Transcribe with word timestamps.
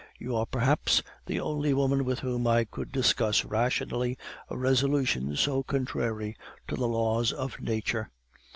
You 0.17 0.35
are 0.35 0.47
perhaps 0.47 1.03
the 1.27 1.39
only 1.39 1.75
woman 1.75 2.05
with 2.05 2.21
whom 2.21 2.47
I 2.47 2.63
could 2.63 2.91
discuss 2.91 3.45
rationally 3.45 4.17
a 4.49 4.57
resolution 4.57 5.35
so 5.35 5.61
contrary 5.61 6.35
to 6.69 6.75
the 6.75 6.87
laws 6.87 7.31
of 7.31 7.61
nature. 7.61 8.09